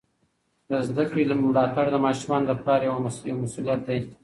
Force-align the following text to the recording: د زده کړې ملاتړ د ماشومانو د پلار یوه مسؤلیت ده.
د 0.69 0.71
زده 0.87 1.03
کړې 1.09 1.23
ملاتړ 1.43 1.85
د 1.91 1.97
ماشومانو 2.05 2.45
د 2.47 2.51
پلار 2.61 2.81
یوه 2.89 2.99
مسؤلیت 3.45 3.81
ده. 3.87 3.97